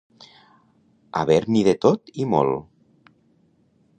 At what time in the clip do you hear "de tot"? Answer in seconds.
1.69-2.11